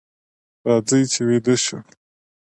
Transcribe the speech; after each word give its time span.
راځئ 0.67 1.01
چې 1.11 1.21
ویده 1.27 1.55
شو. 1.63 1.77